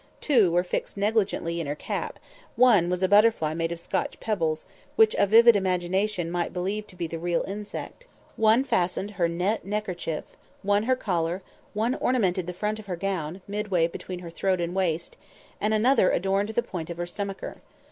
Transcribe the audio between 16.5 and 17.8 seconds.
point of her stomacher.